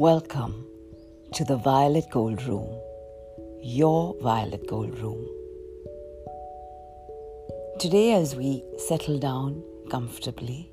Welcome 0.00 0.64
to 1.34 1.44
the 1.44 1.58
Violet 1.58 2.06
Gold 2.10 2.42
Room, 2.44 2.74
your 3.62 4.16
Violet 4.22 4.66
Gold 4.66 4.98
Room. 4.98 5.28
Today, 7.78 8.14
as 8.14 8.34
we 8.34 8.64
settle 8.78 9.18
down 9.18 9.62
comfortably, 9.90 10.70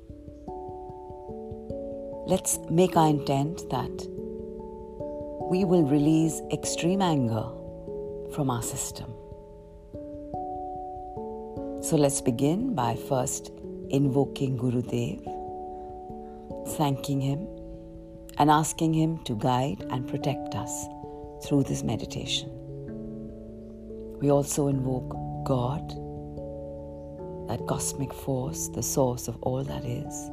let's 2.26 2.58
make 2.70 2.96
our 2.96 3.10
intent 3.10 3.68
that 3.68 4.08
we 5.50 5.62
will 5.62 5.84
release 5.84 6.40
extreme 6.50 7.02
anger 7.02 7.44
from 8.34 8.48
our 8.48 8.62
system. 8.62 9.12
So 11.82 11.96
let's 11.98 12.22
begin 12.22 12.74
by 12.74 12.96
first 12.96 13.52
invoking 13.90 14.56
Gurudev, 14.56 15.22
thanking 16.78 17.20
him 17.20 17.57
and 18.38 18.50
asking 18.50 18.94
Him 18.94 19.18
to 19.24 19.34
guide 19.34 19.84
and 19.90 20.06
protect 20.08 20.54
us 20.54 20.86
through 21.44 21.64
this 21.64 21.82
meditation. 21.82 22.50
We 24.20 24.30
also 24.30 24.68
invoke 24.68 25.10
God, 25.44 25.88
that 27.48 27.66
cosmic 27.66 28.12
force, 28.12 28.68
the 28.68 28.82
source 28.82 29.28
of 29.28 29.36
all 29.42 29.64
that 29.64 29.84
is, 29.84 30.30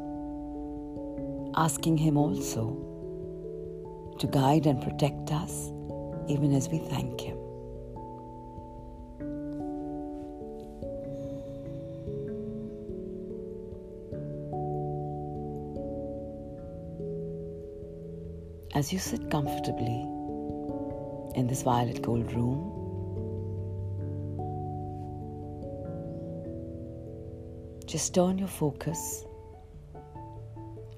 asking 1.55 1.97
Him 1.97 2.17
also 2.17 2.81
to 4.19 4.27
guide 4.27 4.65
and 4.65 4.81
protect 4.81 5.31
us 5.31 5.71
even 6.27 6.53
as 6.53 6.69
we 6.69 6.79
thank 6.79 7.21
Him. 7.21 7.37
As 18.75 18.91
you 18.91 18.99
sit 18.99 19.31
comfortably 19.31 20.01
in 21.33 21.47
this 21.47 21.61
violet 21.61 22.01
gold 22.01 22.29
room, 22.33 22.73
just 27.85 28.13
turn 28.13 28.37
your 28.37 28.49
focus 28.49 29.23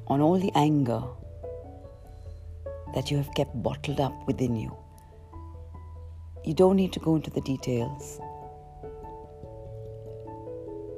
on 0.08 0.22
all 0.22 0.40
the 0.40 0.52
anger 0.56 1.04
that 2.96 3.12
you 3.12 3.18
have 3.18 3.32
kept 3.36 3.62
bottled 3.62 4.00
up 4.00 4.26
within 4.26 4.56
you. 4.56 4.76
You 6.44 6.56
don't 6.56 6.78
need 6.78 6.94
to 6.94 7.00
go 7.00 7.16
into 7.16 7.30
the 7.30 7.42
details. 7.42 8.20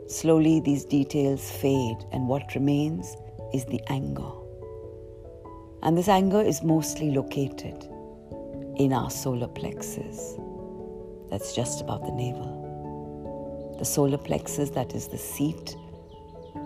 Slowly, 0.07 0.61
these 0.61 0.85
details 0.85 1.51
fade, 1.51 2.05
and 2.13 2.29
what 2.29 2.55
remains 2.55 3.17
is 3.53 3.65
the 3.65 3.81
anger. 3.87 4.38
And 5.81 5.97
this 5.97 6.07
anger 6.07 6.41
is 6.41 6.61
mostly 6.61 7.11
located 7.11 7.85
in 8.75 8.91
our 8.91 9.09
solar 9.09 9.47
plexus. 9.47 10.35
That's 11.29 11.55
just 11.55 11.81
above 11.81 12.05
the 12.05 12.11
navel. 12.11 13.75
The 13.79 13.85
solar 13.85 14.17
plexus, 14.17 14.71
that 14.71 14.93
is 14.93 15.07
the 15.07 15.17
seat 15.17 15.75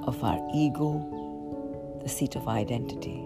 of 0.03 0.23
our 0.23 0.39
ego, 0.53 2.00
the 2.02 2.09
seat 2.09 2.36
of 2.36 2.47
our 2.47 2.56
identity. 2.56 3.23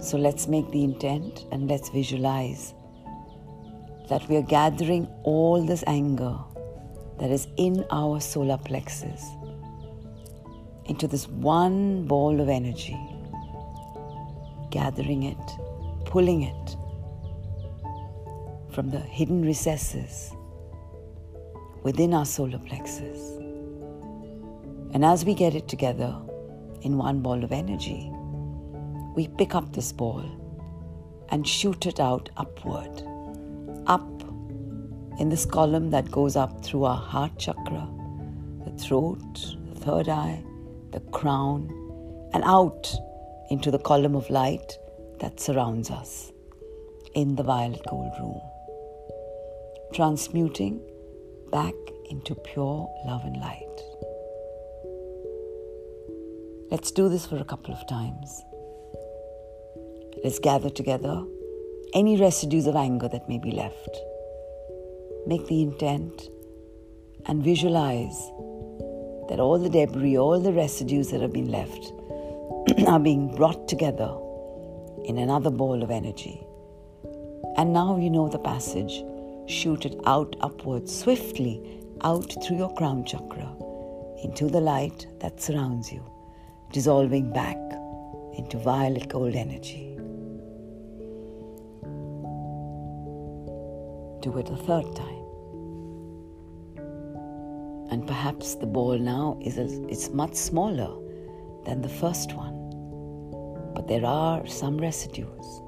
So 0.00 0.18
let's 0.18 0.46
make 0.46 0.70
the 0.70 0.84
intent 0.84 1.46
and 1.50 1.66
let's 1.66 1.88
visualize 1.88 2.74
that 4.10 4.28
we 4.28 4.36
are 4.36 4.42
gathering 4.42 5.08
all 5.22 5.64
this 5.64 5.82
anger 5.86 6.36
that 7.18 7.30
is 7.30 7.48
in 7.56 7.86
our 7.90 8.20
solar 8.20 8.58
plexus 8.58 9.24
into 10.86 11.08
this 11.08 11.28
one 11.28 12.06
ball 12.06 12.40
of 12.40 12.48
energy, 12.48 12.98
gathering 14.70 15.22
it, 15.24 15.50
pulling 16.04 16.42
it 16.42 16.76
from 18.70 18.90
the 18.90 18.98
hidden 18.98 19.42
recesses 19.42 20.32
within 21.82 22.12
our 22.12 22.26
solar 22.26 22.58
plexus. 22.58 23.38
And 24.92 25.04
as 25.04 25.24
we 25.24 25.34
get 25.34 25.54
it 25.54 25.68
together 25.68 26.16
in 26.82 26.98
one 26.98 27.20
ball 27.20 27.42
of 27.42 27.52
energy, 27.52 28.10
we 29.14 29.28
pick 29.28 29.54
up 29.54 29.72
this 29.72 29.92
ball 29.92 30.24
and 31.30 31.46
shoot 31.46 31.86
it 31.86 32.00
out 32.00 32.30
upward, 32.36 33.02
up 33.86 34.08
in 35.18 35.28
this 35.28 35.46
column 35.46 35.90
that 35.90 36.10
goes 36.10 36.36
up 36.36 36.64
through 36.64 36.84
our 36.84 36.96
heart 36.96 37.38
chakra, 37.38 37.88
the 38.64 38.72
throat, 38.72 39.56
the 39.72 39.80
third 39.80 40.08
eye, 40.08 40.42
the 40.94 41.00
crown, 41.10 41.68
and 42.32 42.44
out 42.44 42.94
into 43.50 43.70
the 43.70 43.78
column 43.78 44.14
of 44.14 44.30
light 44.30 44.78
that 45.18 45.40
surrounds 45.40 45.90
us 45.90 46.32
in 47.14 47.34
the 47.34 47.42
violet 47.42 47.82
gold 47.90 48.12
room, 48.20 48.40
transmuting 49.92 50.80
back 51.50 51.74
into 52.10 52.34
pure 52.36 52.88
love 53.06 53.24
and 53.24 53.36
light. 53.38 53.80
Let's 56.70 56.92
do 56.92 57.08
this 57.08 57.26
for 57.26 57.38
a 57.38 57.44
couple 57.44 57.74
of 57.74 57.86
times. 57.88 58.42
Let's 60.22 60.38
gather 60.38 60.70
together 60.70 61.24
any 61.92 62.20
residues 62.20 62.66
of 62.66 62.76
anger 62.76 63.08
that 63.08 63.28
may 63.28 63.38
be 63.38 63.50
left. 63.50 63.98
Make 65.26 65.46
the 65.48 65.62
intent 65.62 66.28
and 67.26 67.42
visualize 67.42 68.30
that 69.28 69.40
all 69.40 69.58
the 69.58 69.68
debris, 69.68 70.18
all 70.18 70.40
the 70.40 70.52
residues 70.52 71.10
that 71.10 71.20
have 71.20 71.32
been 71.32 71.50
left 71.50 71.92
are 72.86 73.00
being 73.00 73.34
brought 73.34 73.68
together 73.68 74.16
in 75.04 75.18
another 75.18 75.50
ball 75.50 75.82
of 75.82 75.90
energy. 75.90 76.46
And 77.56 77.72
now 77.72 77.96
you 77.96 78.10
know 78.10 78.28
the 78.28 78.38
passage. 78.38 79.02
Shoot 79.46 79.84
it 79.84 80.00
out 80.06 80.34
upwards, 80.40 80.98
swiftly 80.98 81.80
out 82.02 82.34
through 82.42 82.56
your 82.56 82.74
crown 82.74 83.04
chakra 83.04 83.54
into 84.22 84.48
the 84.48 84.60
light 84.60 85.06
that 85.20 85.40
surrounds 85.40 85.92
you, 85.92 86.02
dissolving 86.72 87.30
back 87.32 87.58
into 88.36 88.58
violet 88.58 89.08
gold 89.08 89.34
energy. 89.34 89.94
Do 94.22 94.38
it 94.38 94.48
a 94.48 94.56
third 94.56 94.96
time 94.96 95.23
and 97.90 98.06
perhaps 98.06 98.54
the 98.54 98.66
ball 98.66 98.98
now 98.98 99.38
is 99.42 99.58
a, 99.58 99.64
it's 99.88 100.10
much 100.10 100.34
smaller 100.34 100.92
than 101.64 101.82
the 101.82 101.88
first 101.88 102.34
one. 102.34 102.54
But 103.74 103.88
there 103.88 104.04
are 104.04 104.46
some 104.46 104.78
residues. 104.78 105.62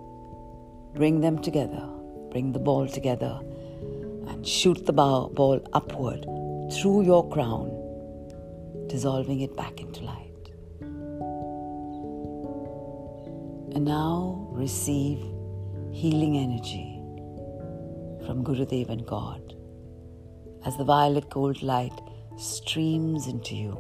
Bring 0.95 1.21
them 1.21 1.41
together. 1.41 1.87
Bring 2.31 2.53
the 2.53 2.59
ball 2.59 2.87
together 2.89 3.41
and 4.29 4.47
shoot 4.47 4.87
the 4.87 4.93
ball 4.93 5.61
upward 5.73 6.25
through 6.73 7.03
your 7.03 7.29
crown 7.29 7.71
dissolving 8.89 9.41
it 9.41 9.57
back 9.57 9.81
into 9.81 10.05
light. 10.05 10.51
And 13.75 13.85
now 13.85 14.49
receive 14.53 15.19
healing 15.93 16.39
energy 16.39 17.01
from 18.27 18.45
Gurudev 18.45 18.89
and 18.89 19.07
God. 19.07 19.55
As 20.65 20.77
the 20.77 20.85
violet 20.85 21.31
gold 21.31 21.63
light 21.63 22.01
streams 22.37 23.27
into 23.29 23.57
you, 23.57 23.79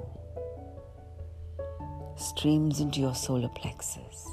streams 2.16 2.80
into 2.80 3.00
your 3.00 3.14
solar 3.14 3.48
plexus. 3.50 4.26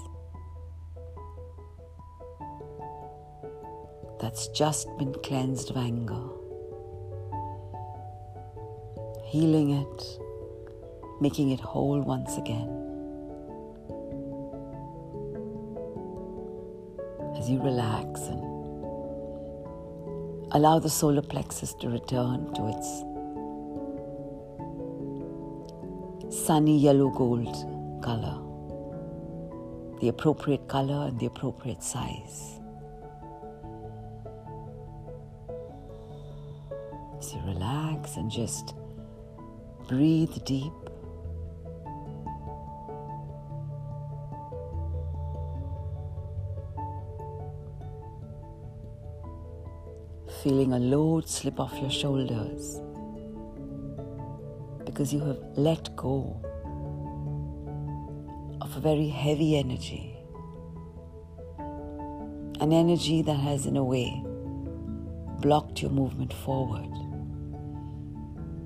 That's 4.22 4.48
just 4.50 4.88
been 4.98 5.14
cleansed 5.24 5.72
of 5.72 5.78
anger. 5.78 6.24
Healing 9.26 9.72
it, 9.72 10.20
making 11.20 11.52
it 11.52 11.60
whole 11.60 12.00
once 12.00 12.38
again. 12.38 12.70
As 17.38 17.50
you 17.50 17.62
relax 17.62 18.22
and 18.22 18.42
allow 20.54 20.80
the 20.80 20.90
solar 20.90 21.22
plexus 21.22 21.74
to 21.82 21.90
return 21.90 22.54
to 22.54 22.68
its 22.70 23.04
sunny 26.46 26.78
yellow 26.78 27.10
gold 27.10 27.56
color, 28.04 28.38
the 30.02 30.10
appropriate 30.10 30.68
color 30.68 31.08
and 31.08 31.18
the 31.18 31.26
appropriate 31.26 31.82
size. 31.82 32.60
So 37.22 37.40
relax 37.46 38.18
and 38.18 38.30
just 38.30 38.76
breathe 39.88 40.36
deep. 40.44 40.74
Feeling 50.44 50.74
a 50.74 50.80
load 50.80 51.30
slip 51.30 51.58
off 51.58 51.74
your 51.80 51.90
shoulders 51.90 52.82
because 54.94 55.12
you 55.12 55.20
have 55.22 55.40
let 55.56 55.96
go 55.96 56.40
of 58.62 58.78
a 58.78 58.80
very 58.80 59.08
heavy 59.08 59.58
energy. 59.58 60.16
An 62.60 62.72
energy 62.72 63.24
that 63.24 63.34
has, 63.34 63.66
in 63.66 63.76
a 63.76 63.84
way, 63.84 64.24
blocked 65.42 65.82
your 65.82 65.90
movement 65.90 66.32
forward, 66.32 66.94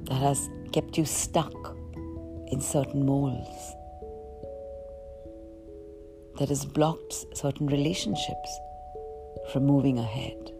that 0.09 0.15
has 0.15 0.49
kept 0.73 0.97
you 0.97 1.05
stuck 1.05 1.53
in 2.47 2.59
certain 2.59 3.05
molds, 3.05 3.73
that 6.39 6.49
has 6.49 6.65
blocked 6.65 7.25
certain 7.33 7.67
relationships 7.67 8.59
from 9.53 9.65
moving 9.65 9.97
ahead, 9.97 10.51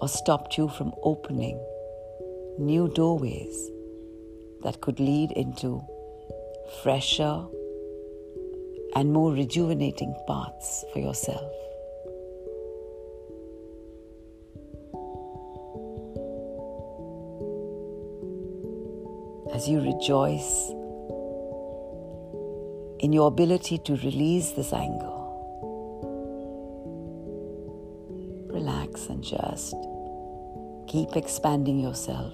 or 0.00 0.08
stopped 0.08 0.56
you 0.56 0.68
from 0.68 0.94
opening 1.02 1.60
new 2.58 2.88
doorways 2.88 3.70
that 4.62 4.80
could 4.80 4.98
lead 4.98 5.30
into 5.32 5.82
fresher 6.82 7.44
and 8.94 9.12
more 9.12 9.32
rejuvenating 9.32 10.14
paths 10.26 10.84
for 10.92 10.98
yourself. 11.00 11.52
As 19.52 19.68
you 19.68 19.80
rejoice 19.80 20.70
in 23.00 23.12
your 23.12 23.28
ability 23.28 23.78
to 23.78 23.96
release 23.96 24.52
this 24.52 24.72
anger, 24.72 25.12
relax 28.52 29.06
and 29.08 29.22
just 29.22 29.74
keep 30.88 31.16
expanding 31.16 31.80
yourself 31.80 32.32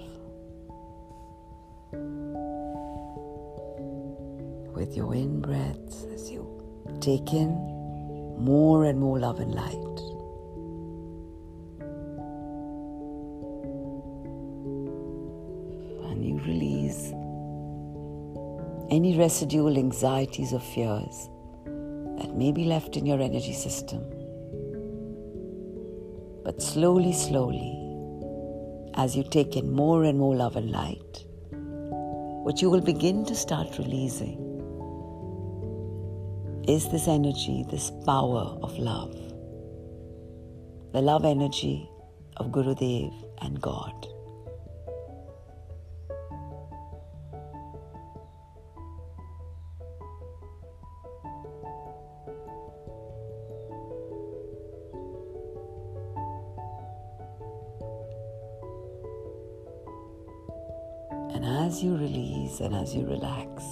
with 4.93 4.97
your 4.97 5.15
in 5.15 5.41
breaths 5.41 6.05
as 6.13 6.29
you 6.29 6.45
take 7.01 7.33
in 7.33 7.49
more 8.37 8.85
and 8.85 8.99
more 8.99 9.17
love 9.17 9.39
and 9.39 9.55
light. 9.55 9.99
And 16.11 16.23
you 16.23 16.37
release 16.45 17.11
any 18.91 19.17
residual 19.17 19.79
anxieties 19.79 20.53
or 20.53 20.59
fears 20.59 21.29
that 22.19 22.35
may 22.35 22.51
be 22.51 22.65
left 22.65 22.95
in 22.95 23.07
your 23.07 23.19
energy 23.19 23.53
system. 23.53 24.03
But 26.43 26.61
slowly, 26.61 27.13
slowly, 27.13 27.79
as 28.93 29.15
you 29.15 29.23
take 29.23 29.55
in 29.55 29.71
more 29.71 30.03
and 30.03 30.19
more 30.19 30.35
love 30.35 30.55
and 30.55 30.69
light, 30.69 31.25
what 32.43 32.61
you 32.61 32.69
will 32.69 32.81
begin 32.81 33.25
to 33.25 33.33
start 33.33 33.79
releasing 33.79 34.42
is 36.67 36.87
this 36.89 37.09
energy, 37.09 37.65
this 37.69 37.91
power 38.05 38.57
of 38.61 38.77
love. 38.77 39.13
The 40.93 41.01
love 41.01 41.25
energy 41.25 41.89
of 42.37 42.51
Gurudev 42.51 43.11
and 43.41 43.59
God. 43.61 44.07
And 61.33 61.45
as 61.45 61.83
you 61.83 61.97
release 61.97 62.61
and 62.61 62.73
as 62.73 62.95
you 62.95 63.05
relax, 63.05 63.63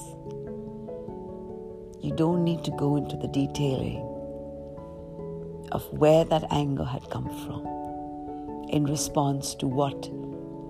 you 2.02 2.12
don't 2.16 2.44
need 2.44 2.64
to 2.64 2.72
go 2.72 2.96
into 2.96 3.16
the 3.16 3.28
detailing 3.28 4.02
of 5.72 5.88
where 5.94 6.26
that 6.26 6.44
anger 6.50 6.84
had 6.84 7.08
come 7.12 7.30
from 7.46 8.68
in 8.70 8.86
response 8.86 9.54
to 9.56 9.68
what 9.68 10.10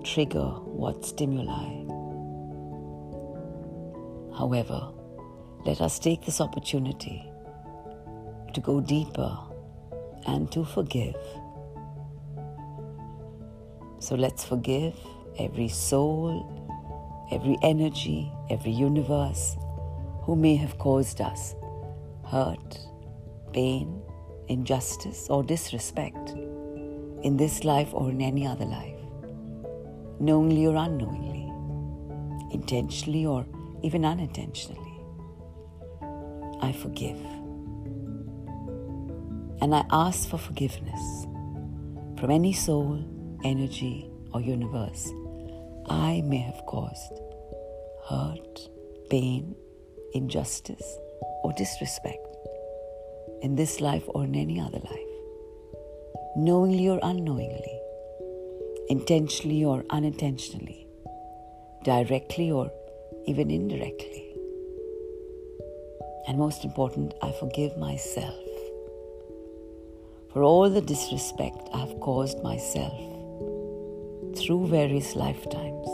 trigger, 0.04 0.50
what 0.66 1.06
stimuli. 1.06 1.84
However, 4.36 4.92
let 5.64 5.80
us 5.80 5.98
take 5.98 6.26
this 6.26 6.40
opportunity 6.40 7.24
to 8.52 8.60
go 8.60 8.80
deeper 8.80 9.38
and 10.26 10.52
to 10.52 10.64
forgive. 10.64 11.16
So 14.00 14.16
let's 14.16 14.44
forgive 14.44 14.94
every 15.38 15.68
soul, 15.68 16.44
every 17.32 17.56
energy, 17.62 18.30
every 18.50 18.72
universe 18.72 19.56
who 20.22 20.36
may 20.36 20.56
have 20.56 20.78
caused 20.78 21.20
us 21.20 21.54
hurt, 22.26 22.78
pain, 23.52 24.02
injustice, 24.48 25.28
or 25.28 25.42
disrespect 25.42 26.30
in 27.22 27.36
this 27.36 27.64
life 27.64 27.92
or 27.92 28.10
in 28.10 28.20
any 28.20 28.46
other 28.46 28.64
life, 28.64 28.98
knowingly 30.20 30.66
or 30.66 30.76
unknowingly, 30.76 31.50
intentionally 32.52 33.26
or 33.26 33.46
even 33.82 34.04
unintentionally. 34.04 35.00
I 36.60 36.72
forgive. 36.72 37.18
And 39.60 39.74
I 39.74 39.84
ask 39.90 40.28
for 40.28 40.38
forgiveness 40.38 41.26
from 42.18 42.30
any 42.30 42.52
soul, 42.52 43.04
energy, 43.44 44.10
or 44.32 44.40
universe 44.40 45.12
I 45.86 46.22
may 46.24 46.38
have 46.38 46.64
caused 46.66 47.20
hurt, 48.08 48.68
pain, 49.10 49.54
injustice, 50.14 50.98
or 51.42 51.52
disrespect 51.54 52.26
in 53.42 53.56
this 53.56 53.80
life 53.80 54.04
or 54.08 54.24
in 54.24 54.34
any 54.34 54.60
other 54.60 54.78
life, 54.78 55.14
knowingly 56.36 56.88
or 56.88 57.00
unknowingly, 57.02 57.80
intentionally 58.88 59.64
or 59.64 59.84
unintentionally, 59.90 60.86
directly 61.84 62.50
or 62.50 62.70
even 63.26 63.50
indirectly. 63.50 64.28
And 66.28 66.38
most 66.38 66.64
important, 66.64 67.14
I 67.20 67.32
forgive 67.32 67.76
myself 67.76 68.34
for 70.32 70.42
all 70.42 70.70
the 70.70 70.80
disrespect 70.80 71.68
I 71.74 71.80
have 71.80 72.00
caused 72.00 72.42
myself 72.42 72.98
through 74.38 74.66
various 74.68 75.14
lifetimes, 75.14 75.86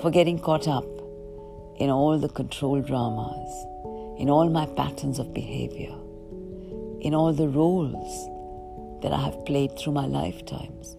for 0.00 0.10
getting 0.12 0.38
caught 0.38 0.68
up 0.68 0.84
in 1.76 1.90
all 1.90 2.18
the 2.18 2.28
control 2.28 2.80
dramas, 2.80 3.50
in 4.18 4.30
all 4.30 4.48
my 4.48 4.66
patterns 4.66 5.18
of 5.18 5.34
behavior, 5.34 5.94
in 7.00 7.14
all 7.14 7.32
the 7.32 7.48
roles 7.48 8.28
that 9.02 9.12
I 9.12 9.20
have 9.20 9.44
played 9.44 9.76
through 9.78 9.92
my 9.92 10.06
lifetimes, 10.06 10.96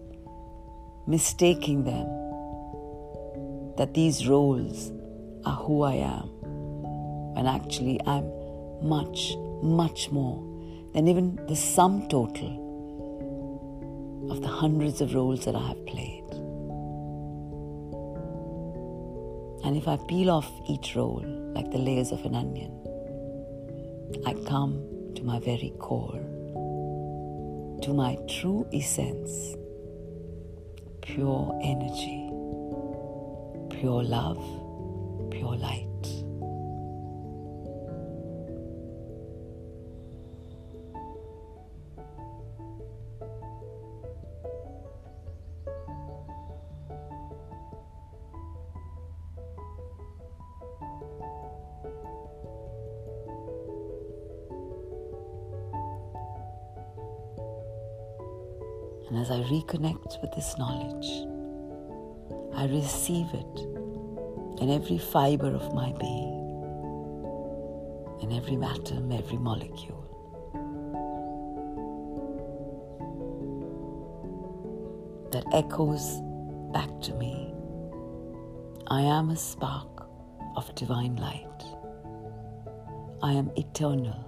mistaking 1.06 1.84
them 1.84 2.06
that 3.76 3.94
these 3.94 4.28
roles 4.28 4.92
are 5.44 5.56
who 5.56 5.82
I 5.82 5.94
am, 5.94 6.28
when 7.34 7.46
actually 7.46 8.00
I'm 8.06 8.30
much, 8.82 9.34
much 9.62 10.10
more 10.10 10.42
than 10.94 11.08
even 11.08 11.36
the 11.48 11.56
sum 11.56 12.08
total 12.08 12.64
of 14.30 14.40
the 14.40 14.48
hundreds 14.48 15.00
of 15.00 15.14
roles 15.14 15.44
that 15.44 15.54
I 15.54 15.68
have 15.68 15.86
played. 15.86 16.15
And 19.66 19.76
if 19.76 19.88
I 19.88 19.96
peel 20.06 20.30
off 20.30 20.48
each 20.68 20.94
roll 20.94 21.24
like 21.52 21.72
the 21.72 21.78
layers 21.78 22.12
of 22.12 22.24
an 22.24 22.36
onion, 22.36 22.70
I 24.24 24.34
come 24.48 24.80
to 25.16 25.24
my 25.24 25.40
very 25.40 25.72
core, 25.80 26.20
to 27.82 27.92
my 27.92 28.16
true 28.28 28.64
essence, 28.72 29.56
pure 31.02 31.58
energy, 31.64 32.30
pure 33.80 34.04
love, 34.04 34.38
pure 35.32 35.56
light. 35.56 35.85
Reconnect 59.46 60.20
with 60.22 60.32
this 60.34 60.56
knowledge, 60.58 61.06
I 62.54 62.66
receive 62.66 63.26
it 63.32 63.60
in 64.60 64.70
every 64.70 64.98
fiber 64.98 65.54
of 65.54 65.74
my 65.74 65.92
being, 66.00 66.32
in 68.22 68.32
every 68.32 68.56
atom, 68.62 69.12
every 69.12 69.38
molecule. 69.38 70.02
That 75.32 75.44
echoes 75.52 76.20
back 76.72 77.00
to 77.02 77.14
me 77.14 77.52
I 78.88 79.00
am 79.00 79.30
a 79.30 79.36
spark 79.36 80.06
of 80.54 80.72
divine 80.76 81.16
light. 81.16 81.64
I 83.20 83.32
am 83.32 83.50
eternal. 83.56 84.24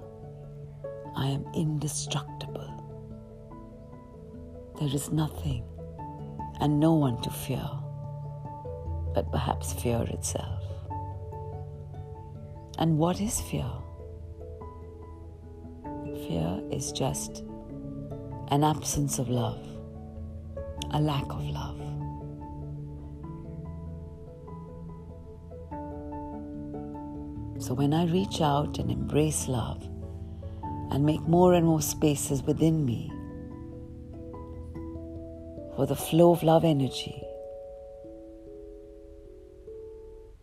I 1.15 1.27
am 1.27 1.45
indestructible. 1.55 2.68
There 4.79 4.95
is 4.95 5.11
nothing 5.11 5.65
and 6.61 6.79
no 6.79 6.95
one 6.95 7.21
to 7.23 7.31
fear, 7.31 7.69
but 9.13 9.29
perhaps 9.33 9.73
fear 9.73 10.03
itself. 10.03 10.63
And 12.79 12.97
what 12.97 13.21
is 13.21 13.41
fear? 13.41 13.69
Fear 16.05 16.63
is 16.71 16.93
just 16.93 17.43
an 18.53 18.63
absence 18.63 19.19
of 19.19 19.29
love, 19.29 19.59
a 20.93 21.01
lack 21.01 21.25
of 21.25 21.45
love. 21.45 21.81
So 27.61 27.75
when 27.75 27.93
I 27.93 28.07
reach 28.07 28.41
out 28.41 28.79
and 28.79 28.93
embrace 28.93 29.49
love 29.49 29.83
and 30.93 31.05
make 31.05 31.23
more 31.23 31.55
and 31.55 31.67
more 31.67 31.83
spaces 31.83 32.45
within 32.45 32.85
me 32.85 33.13
for 35.79 35.87
the 35.87 35.95
flow 35.95 36.33
of 36.33 36.43
love 36.43 36.65
energy, 36.65 37.23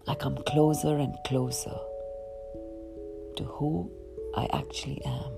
I 0.08 0.16
come 0.16 0.38
closer 0.48 0.96
and 0.96 1.14
closer 1.28 1.76
to 3.36 3.44
who 3.44 3.92
I 4.38 4.48
actually 4.54 5.02
am. 5.04 5.34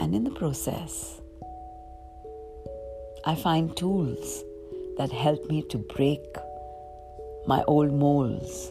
And 0.00 0.14
in 0.14 0.24
the 0.24 0.32
process, 0.32 1.18
I 3.24 3.36
find 3.36 3.74
tools 3.74 4.44
that 4.98 5.10
help 5.10 5.48
me 5.48 5.62
to 5.70 5.78
break 5.78 6.20
my 7.46 7.62
old 7.62 7.94
molds. 7.94 8.70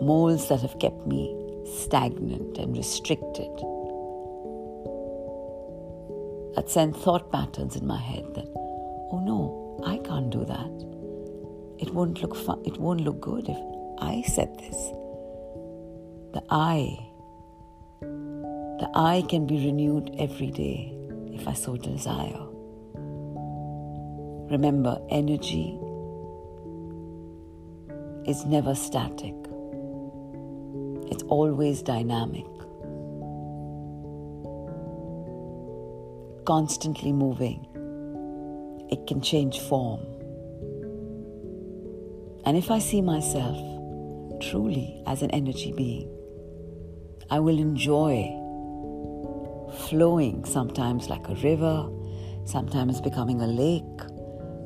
Molds 0.00 0.48
that 0.48 0.62
have 0.62 0.78
kept 0.78 1.06
me 1.06 1.36
stagnant 1.66 2.56
and 2.56 2.74
restricted. 2.74 3.73
That 6.54 6.70
send 6.70 6.96
thought 6.96 7.32
patterns 7.32 7.76
in 7.76 7.86
my 7.86 7.98
head 7.98 8.26
that, 8.34 8.46
oh 8.54 9.20
no, 9.24 9.82
I 9.84 9.98
can't 9.98 10.30
do 10.30 10.44
that. 10.44 10.70
It 11.80 11.92
won't 11.92 12.22
look 12.22 12.36
fun, 12.36 12.62
it 12.64 12.78
won't 12.78 13.00
look 13.00 13.20
good 13.20 13.48
if 13.48 13.58
I 13.98 14.22
said 14.22 14.56
this. 14.58 14.76
The 16.32 16.42
I, 16.50 16.96
the 18.00 18.88
I 18.94 19.24
can 19.28 19.46
be 19.46 19.66
renewed 19.66 20.14
every 20.18 20.50
day 20.50 20.92
if 21.32 21.48
I 21.48 21.54
so 21.54 21.76
desire. 21.76 22.40
Remember, 24.50 25.00
energy 25.10 25.78
is 28.26 28.44
never 28.46 28.74
static, 28.74 29.34
it's 31.10 31.24
always 31.24 31.82
dynamic, 31.82 32.46
constantly 36.44 37.12
moving. 37.12 37.66
It 38.90 39.06
can 39.06 39.20
change 39.20 39.60
form. 39.60 40.00
And 42.46 42.56
if 42.56 42.70
I 42.70 42.78
see 42.78 43.00
myself 43.00 43.56
truly 44.40 45.02
as 45.06 45.22
an 45.22 45.30
energy 45.30 45.72
being, 45.72 46.10
I 47.30 47.40
will 47.40 47.58
enjoy 47.58 48.28
flowing 49.88 50.44
sometimes 50.44 51.08
like 51.08 51.26
a 51.28 51.34
river, 51.36 51.88
sometimes 52.44 53.00
becoming 53.00 53.40
a 53.40 53.46
lake, 53.46 54.00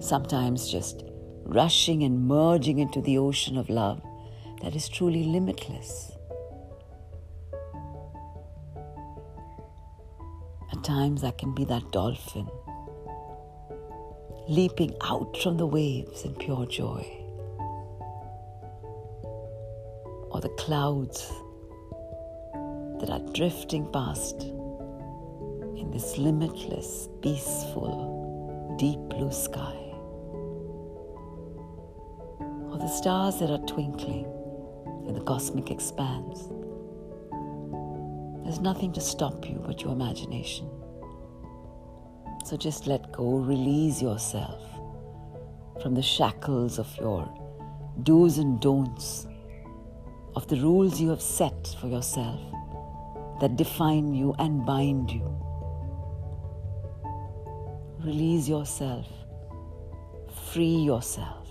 sometimes 0.01 0.69
just 0.69 1.05
rushing 1.45 2.03
and 2.03 2.27
merging 2.27 2.79
into 2.79 3.01
the 3.01 3.19
ocean 3.19 3.57
of 3.57 3.71
love 3.71 4.03
that 4.63 4.75
is 4.75 4.89
truly 4.89 5.25
limitless. 5.25 6.18
At 10.79 10.85
times, 10.85 11.25
I 11.25 11.33
can 11.33 11.53
be 11.57 11.65
that 11.65 11.91
dolphin, 11.91 12.49
leaping 14.47 14.95
out 15.03 15.37
from 15.43 15.57
the 15.57 15.67
waves 15.67 16.23
in 16.23 16.37
pure 16.37 16.67
joy. 16.67 17.05
Or 20.31 20.41
the 20.41 20.55
clouds 20.57 21.33
that 23.01 23.11
are 23.11 23.33
drifting 23.35 23.91
past 23.91 24.41
in 24.43 25.91
this 25.91 26.17
limitless, 26.17 27.09
peaceful, 27.23 28.77
deep 28.79 29.01
blue 29.09 29.33
sky 29.33 29.75
or 32.71 32.79
the 32.79 32.87
stars 32.87 33.41
that 33.41 33.51
are 33.51 33.67
twinkling 33.67 34.27
in 35.09 35.15
the 35.15 35.23
cosmic 35.23 35.73
expanse. 35.73 36.49
There's 38.49 38.61
nothing 38.61 38.95
to 38.95 39.01
stop 39.03 39.47
you 39.47 39.63
but 39.67 39.83
your 39.83 39.93
imagination. 39.93 40.71
So 42.47 42.57
just 42.57 42.87
let 42.87 43.13
go, 43.13 43.37
release 43.41 44.01
yourself 44.01 44.63
from 45.83 45.95
the 45.95 46.01
shackles 46.01 46.79
of 46.79 46.89
your 46.97 47.29
do's 48.05 48.39
and 48.39 48.59
don'ts, 48.59 49.27
of 50.35 50.49
the 50.49 50.57
rules 50.57 50.99
you 50.99 51.11
have 51.11 51.21
set 51.21 51.77
for 51.79 51.89
yourself 51.89 52.41
that 53.43 53.57
define 53.57 54.15
you 54.15 54.35
and 54.39 54.65
bind 54.65 55.11
you. 55.11 55.29
Release 58.03 58.49
yourself, 58.49 59.07
free 60.55 60.75
yourself 60.75 61.47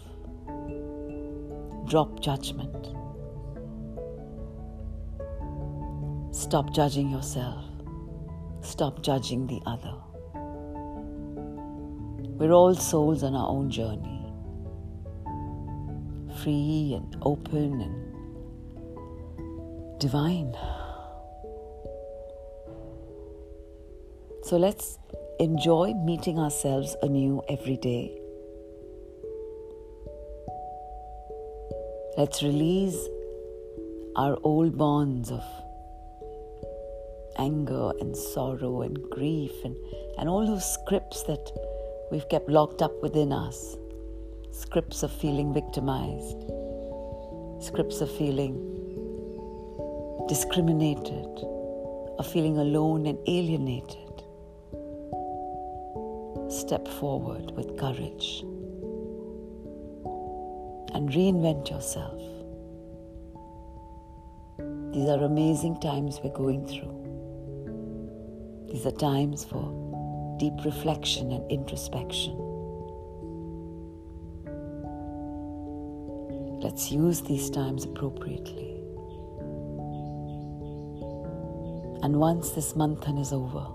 drop 1.87 2.19
judgment. 2.19 2.96
Stop 6.47 6.73
judging 6.73 7.11
yourself. 7.11 7.65
Stop 8.61 9.03
judging 9.03 9.47
the 9.47 9.59
other. 9.65 9.93
We're 12.39 12.53
all 12.53 12.73
souls 12.73 13.21
on 13.21 13.35
our 13.35 13.49
own 13.49 13.69
journey, 13.69 14.31
free 16.41 16.93
and 16.95 17.17
open 17.21 17.81
and 17.81 18.13
divine. 19.99 20.55
So 24.43 24.55
let's 24.55 24.99
enjoy 25.41 25.95
meeting 25.95 26.39
ourselves 26.39 26.95
anew 27.01 27.41
every 27.49 27.75
day 27.75 28.21
Let's 32.17 32.41
release 32.41 32.97
our 34.15 34.39
old 34.41 34.77
bonds 34.77 35.29
of 35.29 35.43
anger 37.37 37.91
and 37.99 38.15
sorrow 38.15 38.81
and 38.81 39.01
grief 39.09 39.51
and, 39.63 39.75
and 40.17 40.29
all 40.29 40.45
those 40.45 40.65
scripts 40.73 41.23
that 41.23 41.51
we've 42.11 42.27
kept 42.29 42.49
locked 42.49 42.81
up 42.81 43.01
within 43.01 43.31
us. 43.31 43.77
Scripts 44.51 45.03
of 45.03 45.11
feeling 45.11 45.53
victimized, 45.53 46.39
scripts 47.63 48.01
of 48.01 48.09
feeling 48.17 48.55
discriminated, 50.27 51.43
of 52.19 52.27
feeling 52.31 52.57
alone 52.57 53.05
and 53.05 53.19
alienated. 53.27 54.23
Step 56.49 56.87
forward 56.87 57.51
with 57.51 57.77
courage 57.77 58.41
and 60.93 61.09
reinvent 61.09 61.69
yourself. 61.69 62.19
These 64.93 65.09
are 65.09 65.23
amazing 65.23 65.79
times 65.79 66.19
we're 66.23 66.31
going 66.33 66.65
through. 66.65 66.96
These 68.77 68.85
are 68.85 68.91
times 68.91 69.43
for 69.43 70.37
deep 70.37 70.53
reflection 70.63 71.31
and 71.31 71.51
introspection. 71.51 72.37
Let's 76.61 76.91
use 76.91 77.21
these 77.21 77.49
times 77.49 77.85
appropriately. 77.85 78.75
And 82.03 82.17
once 82.17 82.51
this 82.51 82.73
manthan 82.73 83.19
is 83.19 83.33
over, 83.33 83.65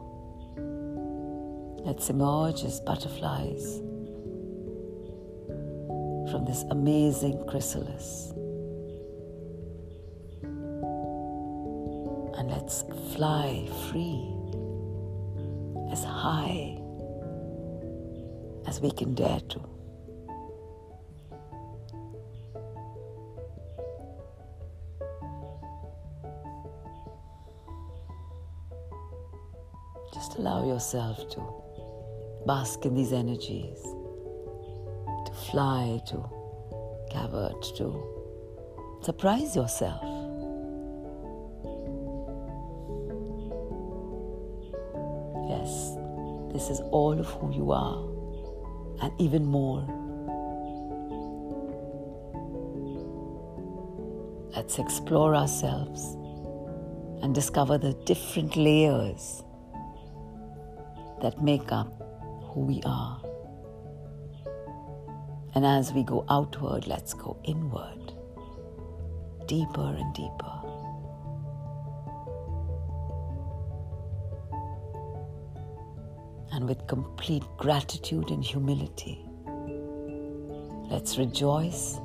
let's 1.85 2.09
emerge 2.09 2.63
as 2.63 2.79
butterflies 2.83 3.79
from 6.31 6.45
this 6.47 6.63
amazing 6.71 7.45
chrysalis. 7.49 8.31
And 12.39 12.49
let's 12.49 12.85
fly 13.17 13.69
free 13.91 14.32
as 16.03 16.09
high 16.09 16.79
as 18.67 18.81
we 18.81 18.91
can 18.91 19.15
dare 19.15 19.41
to. 19.41 19.61
Just 30.13 30.37
allow 30.37 30.67
yourself 30.67 31.29
to 31.31 31.41
bask 32.47 32.85
in 32.85 32.95
these 32.95 33.13
energies 33.13 33.83
to 35.27 35.33
fly, 35.51 36.01
to 36.09 36.29
urge 37.35 37.73
to 37.79 37.87
surprise 39.03 39.55
yourself. 39.57 40.22
This 46.63 46.79
is 46.79 46.87
all 46.93 47.19
of 47.19 47.27
who 47.27 47.53
you 47.53 47.73
are, 47.73 47.99
and 49.03 49.13
even 49.21 49.45
more. 49.45 49.83
Let's 54.55 54.79
explore 54.79 55.35
ourselves 55.35 56.15
and 57.21 57.35
discover 57.35 57.79
the 57.79 57.95
different 58.05 58.55
layers 58.55 59.43
that 61.21 61.43
make 61.43 61.73
up 61.73 61.93
who 62.45 62.61
we 62.61 62.81
are. 62.85 63.21
And 65.57 65.67
as 65.67 65.93
we 65.93 66.05
go 66.05 66.25
outward, 66.31 66.87
let's 66.87 67.13
go 67.13 67.37
inward, 67.43 68.13
deeper 69.49 69.97
and 69.99 70.15
deeper. 70.15 70.52
And 76.53 76.69
with 76.69 76.87
complete 76.87 77.45
gratitude 77.57 78.31
and 78.31 78.45
humility, 78.45 79.25
let's 80.91 81.17
rejoice 81.17 81.99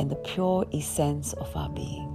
in 0.00 0.08
the 0.08 0.16
pure 0.16 0.66
essence 0.74 1.32
of 1.34 1.54
our 1.56 1.68
being. 1.70 2.08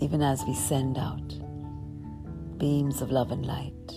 Even 0.00 0.22
as 0.22 0.44
we 0.44 0.54
send 0.54 0.98
out 0.98 1.38
beams 2.58 3.00
of 3.00 3.10
love 3.10 3.30
and 3.30 3.46
light 3.46 3.88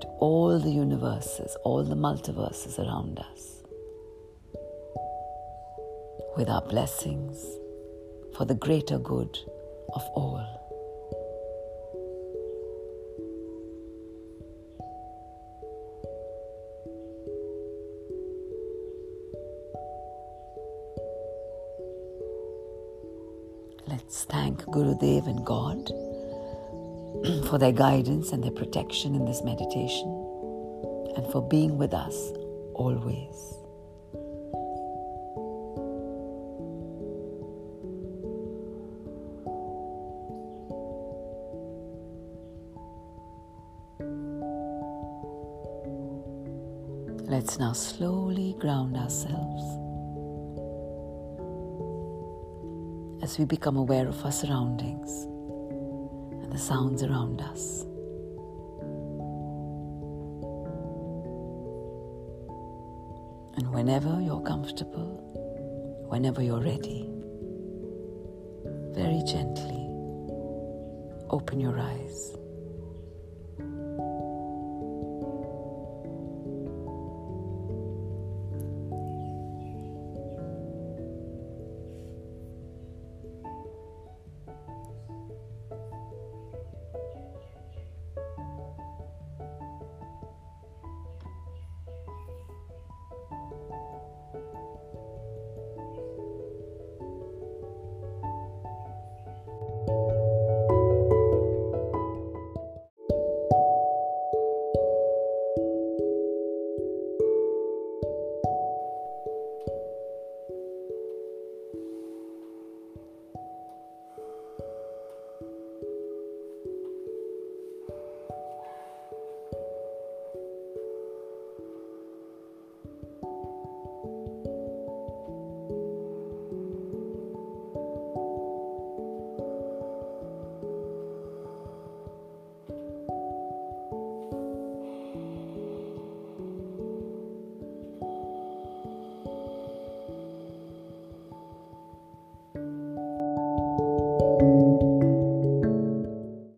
to 0.00 0.06
all 0.18 0.58
the 0.58 0.70
universes, 0.70 1.56
all 1.62 1.84
the 1.84 1.94
multiverses 1.94 2.78
around 2.78 3.18
us, 3.18 3.53
with 6.36 6.48
our 6.48 6.62
blessings 6.62 7.44
for 8.36 8.44
the 8.44 8.54
greater 8.54 8.98
good 8.98 9.38
of 9.94 10.02
all. 10.14 10.60
Let's 23.86 24.24
thank 24.24 24.62
Gurudev 24.64 25.28
and 25.28 25.44
God 25.44 25.86
for 27.48 27.58
their 27.58 27.72
guidance 27.72 28.32
and 28.32 28.42
their 28.42 28.50
protection 28.50 29.14
in 29.14 29.24
this 29.24 29.42
meditation 29.42 30.08
and 31.16 31.30
for 31.30 31.46
being 31.48 31.78
with 31.78 31.94
us 31.94 32.32
always. 32.74 33.63
Let's 47.26 47.58
now 47.58 47.72
slowly 47.72 48.54
ground 48.60 48.96
ourselves 48.96 49.62
as 53.22 53.38
we 53.38 53.44
become 53.44 53.76
aware 53.76 54.06
of 54.06 54.24
our 54.24 54.30
surroundings 54.30 55.24
and 56.42 56.52
the 56.52 56.58
sounds 56.58 57.02
around 57.02 57.40
us. 57.40 57.82
And 63.56 63.72
whenever 63.72 64.20
you're 64.20 64.42
comfortable, 64.42 66.06
whenever 66.08 66.42
you're 66.42 66.60
ready, 66.60 67.10
very 68.92 69.22
gently 69.26 69.88
open 71.30 71.58
your 71.58 71.78
eyes. 71.78 72.36